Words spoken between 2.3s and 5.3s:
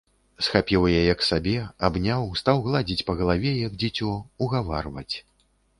стаў гладзіць па галаве, як дзіцё, угаварваць.